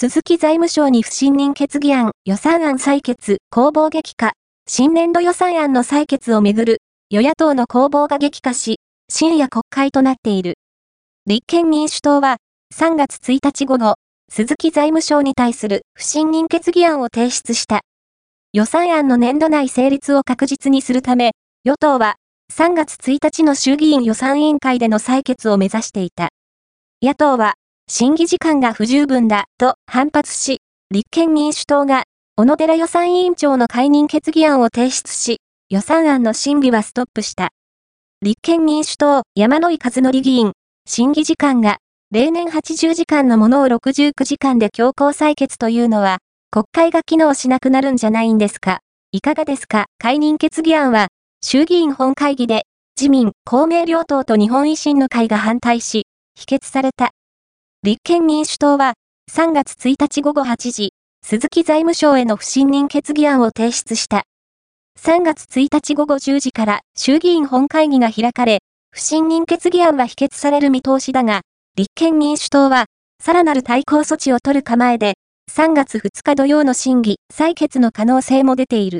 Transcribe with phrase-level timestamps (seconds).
[0.00, 4.32] 鈴木財務省に不信任決議案、予算案採決、攻防激化。
[4.66, 6.78] 新年度予算案の採決をめぐる、
[7.10, 8.78] 与野党の攻防が激化し、
[9.10, 10.54] 深夜国会となっている。
[11.26, 12.38] 立憲民主党は、
[12.74, 13.96] 3月1日午後、
[14.32, 17.82] 鈴木財務省に対する不信任決議案を提出した。
[18.54, 21.32] 予算案の年度内成立を確実にするため、
[21.62, 22.16] 与党は
[22.50, 26.30] 3月1日の衆議院予算委員会での採決を目指していた。
[27.02, 27.56] 野党は、
[27.92, 30.60] 審議時間が不十分だと反発し、
[30.92, 32.04] 立憲民主党が
[32.36, 35.40] 小野寺予算委員長の解任決議案を提出し、
[35.70, 37.48] 予算案の審議はストップした。
[38.22, 40.52] 立憲民主党山野井和則議員、
[40.86, 41.78] 審議時間が
[42.12, 46.18] 例年80時間のものを69時間で強行採決というのは、
[46.52, 48.78] 国会が機能しなくなるんじゃないんですか。
[49.10, 51.08] いかがですか解任決議案は、
[51.42, 52.66] 衆議院本会議で、
[52.96, 57.10] 自民、公明両党と日本維新の会が反対し、否決された。
[57.82, 58.92] 立憲民主党は、
[59.32, 60.92] 3月1日午後8時、
[61.24, 64.24] 鈴木財務省への不信任決議案を提出した。
[65.00, 68.58] 3月1日午後10時から衆議院本会議が開かれ、
[68.90, 71.40] 不信任決議案は否決される見通しだが、
[71.74, 72.84] 立憲民主党は、
[73.18, 75.14] さらなる対抗措置を取る構えで、
[75.50, 78.98] 3月2日土曜の審議、採決の可能性も出ている。